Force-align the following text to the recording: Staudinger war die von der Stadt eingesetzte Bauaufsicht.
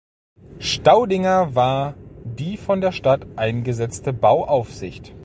Staudinger 0.57 1.53
war 1.53 1.93
die 2.23 2.57
von 2.57 2.81
der 2.81 2.91
Stadt 2.91 3.27
eingesetzte 3.35 4.13
Bauaufsicht. 4.13 5.13